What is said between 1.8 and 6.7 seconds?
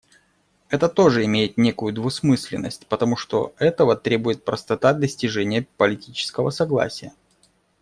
двусмысленность, потому что этого требует простота достижения политического